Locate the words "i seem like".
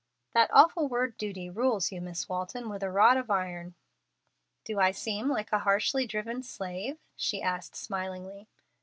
4.79-5.51